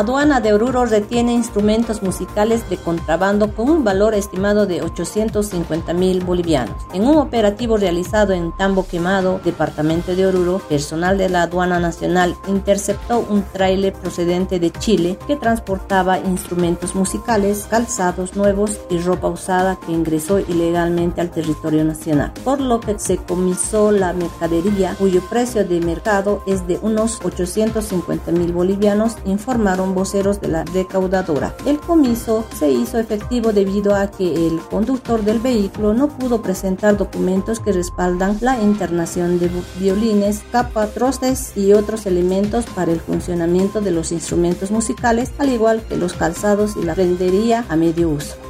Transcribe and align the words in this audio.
Aduana 0.00 0.40
de 0.40 0.54
Oruro 0.54 0.86
retiene 0.86 1.34
instrumentos 1.34 2.02
musicales 2.02 2.66
de 2.70 2.78
contrabando 2.78 3.54
con 3.54 3.68
un 3.68 3.84
valor 3.84 4.14
estimado 4.14 4.64
de 4.64 4.80
850 4.80 5.92
mil 5.92 6.24
bolivianos. 6.24 6.74
En 6.94 7.06
un 7.06 7.18
operativo 7.18 7.76
realizado 7.76 8.32
en 8.32 8.50
Tambo 8.56 8.86
Quemado, 8.86 9.42
departamento 9.44 10.16
de 10.16 10.26
Oruro, 10.26 10.58
personal 10.70 11.18
de 11.18 11.28
la 11.28 11.42
Aduana 11.42 11.78
Nacional 11.78 12.34
interceptó 12.48 13.18
un 13.28 13.42
tráiler 13.42 13.92
procedente 13.92 14.58
de 14.58 14.70
Chile 14.70 15.18
que 15.26 15.36
transportaba 15.36 16.18
instrumentos 16.18 16.94
musicales, 16.94 17.66
calzados 17.68 18.36
nuevos 18.36 18.80
y 18.88 18.96
ropa 19.00 19.28
usada 19.28 19.78
que 19.84 19.92
ingresó 19.92 20.38
ilegalmente 20.38 21.20
al 21.20 21.30
territorio 21.30 21.84
nacional, 21.84 22.32
por 22.42 22.62
lo 22.62 22.80
que 22.80 22.98
se 22.98 23.18
comisó 23.18 23.90
la 23.90 24.14
mercadería 24.14 24.94
cuyo 24.98 25.20
precio 25.28 25.62
de 25.66 25.78
mercado 25.82 26.42
es 26.46 26.66
de 26.66 26.78
unos 26.80 27.20
850 27.22 28.32
mil 28.32 28.54
bolivianos, 28.54 29.16
informaron 29.26 29.89
voceros 29.94 30.40
de 30.40 30.48
la 30.48 30.64
recaudadora. 30.64 31.54
El 31.66 31.78
comiso 31.80 32.44
se 32.58 32.70
hizo 32.70 32.98
efectivo 32.98 33.52
debido 33.52 33.94
a 33.94 34.10
que 34.10 34.46
el 34.46 34.58
conductor 34.70 35.22
del 35.22 35.38
vehículo 35.38 35.94
no 35.94 36.08
pudo 36.08 36.42
presentar 36.42 36.96
documentos 36.96 37.60
que 37.60 37.72
respaldan 37.72 38.38
la 38.40 38.60
internación 38.60 39.38
de 39.38 39.50
violines, 39.78 40.42
capatroces 40.52 41.56
y 41.56 41.72
otros 41.72 42.06
elementos 42.06 42.66
para 42.66 42.92
el 42.92 43.00
funcionamiento 43.00 43.80
de 43.80 43.90
los 43.90 44.12
instrumentos 44.12 44.70
musicales, 44.70 45.32
al 45.38 45.50
igual 45.50 45.82
que 45.88 45.96
los 45.96 46.12
calzados 46.12 46.76
y 46.76 46.84
la 46.84 46.94
rendería 46.94 47.64
a 47.68 47.76
medio 47.76 48.10
uso. 48.10 48.49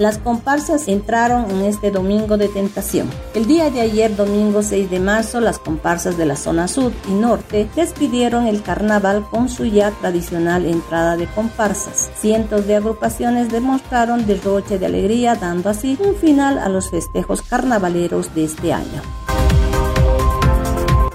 Las 0.00 0.16
comparsas 0.16 0.88
entraron 0.88 1.50
en 1.50 1.60
este 1.60 1.90
domingo 1.90 2.38
de 2.38 2.48
tentación. 2.48 3.06
El 3.34 3.46
día 3.46 3.68
de 3.68 3.82
ayer, 3.82 4.16
domingo 4.16 4.62
6 4.62 4.88
de 4.88 4.98
marzo, 4.98 5.40
las 5.40 5.58
comparsas 5.58 6.16
de 6.16 6.24
la 6.24 6.36
zona 6.36 6.68
sur 6.68 6.90
y 7.06 7.12
norte 7.12 7.68
despidieron 7.76 8.46
el 8.46 8.62
carnaval 8.62 9.26
con 9.30 9.50
su 9.50 9.66
ya 9.66 9.90
tradicional 9.90 10.64
entrada 10.64 11.18
de 11.18 11.26
comparsas. 11.26 12.10
Cientos 12.18 12.66
de 12.66 12.76
agrupaciones 12.76 13.52
demostraron 13.52 14.26
derroche 14.26 14.78
de 14.78 14.86
alegría, 14.86 15.34
dando 15.34 15.68
así 15.68 15.98
un 16.02 16.14
final 16.14 16.58
a 16.58 16.70
los 16.70 16.88
festejos 16.88 17.42
carnavaleros 17.42 18.34
de 18.34 18.44
este 18.44 18.72
año. 18.72 19.02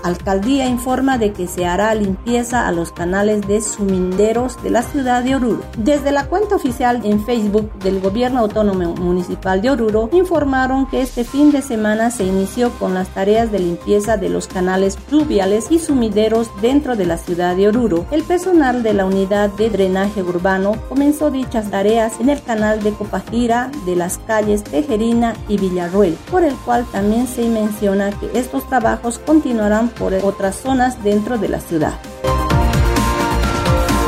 Alcaldía 0.05 0.67
informa 0.67 1.17
de 1.17 1.33
que 1.33 1.47
se 1.47 1.65
hará 1.65 1.95
limpieza 1.95 2.67
a 2.67 2.71
los 2.71 2.91
canales 2.91 3.41
de 3.47 3.59
suminderos 3.59 4.61
de 4.61 4.69
la 4.69 4.83
ciudad 4.83 5.23
de 5.23 5.35
Oruro. 5.35 5.63
Desde 5.79 6.11
la 6.11 6.27
cuenta 6.27 6.57
oficial 6.57 7.01
en 7.03 7.25
Facebook 7.25 7.73
del 7.79 7.99
Gobierno 7.99 8.41
Autónomo 8.41 8.93
Municipal 8.93 9.63
de 9.63 9.71
Oruro 9.71 10.09
informaron 10.11 10.85
que 10.85 11.01
este 11.01 11.23
fin 11.23 11.51
de 11.51 11.63
semana 11.63 12.11
se 12.11 12.23
inició 12.23 12.69
con 12.77 12.93
las 12.93 13.07
tareas 13.15 13.51
de 13.51 13.57
limpieza 13.57 14.15
de 14.15 14.29
los 14.29 14.45
canales 14.45 14.95
pluviales 14.95 15.71
y 15.71 15.79
sumideros 15.79 16.51
dentro 16.61 16.95
de 16.95 17.07
la 17.07 17.17
ciudad 17.17 17.55
de 17.55 17.69
Oruro. 17.69 18.05
El 18.11 18.21
personal 18.21 18.83
de 18.83 18.93
la 18.93 19.05
unidad 19.05 19.49
de 19.49 19.71
drenaje 19.71 20.21
urbano 20.21 20.75
comenzó 20.87 21.31
dichas 21.31 21.71
tareas 21.71 22.19
en 22.19 22.29
el 22.29 22.43
canal 22.43 22.83
de 22.83 22.91
Copajira 22.91 23.71
de 23.87 23.95
las 23.95 24.19
calles 24.19 24.63
Tejerina 24.63 25.33
y 25.47 25.57
Villarruel, 25.57 26.15
por 26.29 26.43
el 26.43 26.53
cual 26.57 26.85
también 26.91 27.25
se 27.25 27.49
menciona 27.49 28.11
que 28.11 28.29
estos 28.37 28.69
trabajos 28.69 29.17
continuarán 29.17 29.89
por 29.97 30.13
otras 30.13 30.55
zonas 30.55 31.03
dentro 31.03 31.37
de 31.37 31.49
la 31.49 31.59
ciudad 31.59 31.99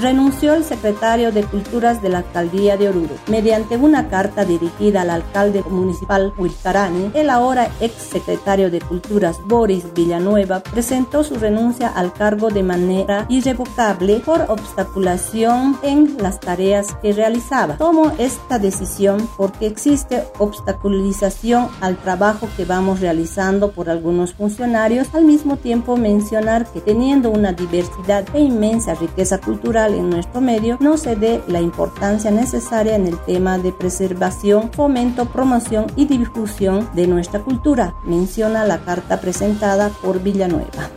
renunció 0.01 0.53
el 0.53 0.63
secretario 0.63 1.31
de 1.31 1.43
Culturas 1.43 2.01
de 2.01 2.09
la 2.09 2.19
Alcaldía 2.19 2.77
de 2.77 2.89
Oruro. 2.89 3.15
Mediante 3.27 3.77
una 3.77 4.09
carta 4.09 4.45
dirigida 4.45 5.01
al 5.01 5.09
alcalde 5.09 5.63
municipal 5.69 6.33
Huilcarani, 6.37 7.11
el 7.13 7.29
ahora 7.29 7.69
ex 7.79 7.93
secretario 7.93 8.69
de 8.69 8.79
Culturas 8.79 9.37
Boris 9.45 9.85
Villanueva 9.95 10.59
presentó 10.59 11.23
su 11.23 11.35
renuncia 11.35 11.87
al 11.87 12.13
cargo 12.13 12.49
de 12.49 12.63
manera 12.63 13.25
irrevocable 13.29 14.21
por 14.23 14.41
obstaculación 14.49 15.77
en 15.81 16.17
las 16.19 16.39
tareas 16.39 16.95
que 17.01 17.13
realizaba. 17.13 17.77
Tomo 17.77 18.11
esta 18.19 18.59
decisión 18.59 19.27
porque 19.35 19.65
existe 19.65 20.23
obstaculización 20.37 21.69
al 21.81 21.97
trabajo 21.97 22.47
que 22.55 22.65
vamos 22.65 22.99
realizando 22.99 23.71
por 23.71 23.89
algunos 23.89 24.33
funcionarios. 24.33 25.07
Al 25.13 25.25
mismo 25.25 25.57
tiempo 25.57 25.97
mencionar 25.97 26.65
que 26.71 26.81
teniendo 26.81 27.31
una 27.31 27.51
diversidad 27.51 28.25
e 28.33 28.39
inmensa 28.39 28.93
riqueza 28.93 29.39
cultural 29.39 29.86
en 29.93 30.09
nuestro 30.09 30.41
medio 30.41 30.77
no 30.79 30.97
se 30.97 31.15
dé 31.15 31.41
la 31.47 31.61
importancia 31.61 32.31
necesaria 32.31 32.95
en 32.95 33.07
el 33.07 33.17
tema 33.17 33.57
de 33.57 33.71
preservación, 33.71 34.71
fomento, 34.71 35.25
promoción 35.25 35.87
y 35.95 36.05
difusión 36.05 36.89
de 36.93 37.07
nuestra 37.07 37.41
cultura, 37.41 37.95
menciona 38.03 38.65
la 38.65 38.79
carta 38.79 39.19
presentada 39.19 39.89
por 40.01 40.21
Villanueva. 40.21 40.89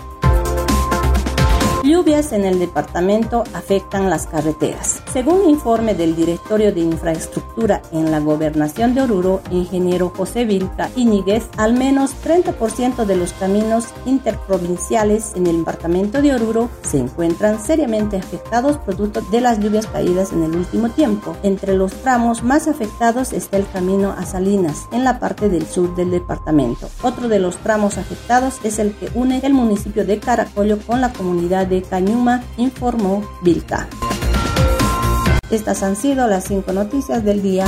Lluvias 1.83 2.33
en 2.33 2.45
el 2.45 2.59
departamento 2.59 3.45
afectan 3.55 4.11
las 4.11 4.27
carreteras. 4.27 5.03
Según 5.13 5.51
informe 5.51 5.97
del 5.97 6.15
Directorio 6.15 6.73
de 6.73 6.83
Infraestructura 6.83 7.83
en 7.91 8.13
la 8.13 8.21
Gobernación 8.21 8.95
de 8.95 9.03
Oruro, 9.03 9.43
ingeniero 9.51 10.13
José 10.17 10.45
Vilca 10.45 10.89
Iñiguez, 10.95 11.49
al 11.57 11.73
menos 11.73 12.13
30% 12.25 13.05
de 13.05 13.17
los 13.17 13.33
caminos 13.33 13.87
interprovinciales 14.07 15.33
en 15.35 15.49
el 15.49 15.59
departamento 15.59 16.23
de 16.23 16.33
Oruro 16.33 16.71
se 16.83 16.99
encuentran 16.99 17.61
seriamente 17.61 18.19
afectados 18.19 18.79
producto 18.79 19.21
de 19.33 19.41
las 19.41 19.59
lluvias 19.59 19.89
caídas 19.89 20.33
en 20.33 20.45
el 20.45 20.55
último 20.55 20.91
tiempo. 20.91 21.37
Entre 21.43 21.75
los 21.75 21.93
tramos 22.03 22.45
más 22.45 22.69
afectados 22.69 23.33
está 23.33 23.57
el 23.57 23.69
camino 23.69 24.15
a 24.17 24.25
Salinas, 24.25 24.87
en 24.93 25.03
la 25.03 25.19
parte 25.19 25.49
del 25.49 25.67
sur 25.67 25.93
del 25.97 26.13
departamento. 26.13 26.89
Otro 27.03 27.27
de 27.27 27.41
los 27.41 27.57
tramos 27.57 27.99
afectados 27.99 28.61
es 28.63 28.79
el 28.79 28.95
que 28.95 29.11
une 29.15 29.41
el 29.43 29.55
municipio 29.55 30.07
de 30.07 30.21
Caracollo 30.21 30.79
con 30.79 31.01
la 31.01 31.13
comunidad 31.13 31.67
de 31.67 31.83
Cañuma, 31.83 32.45
informó 32.57 33.25
Vilca. 33.43 33.89
Estas 35.51 35.83
han 35.83 35.97
sido 35.97 36.29
las 36.29 36.45
cinco 36.45 36.73
noticias 36.73 37.25
del 37.25 37.43
día. 37.43 37.67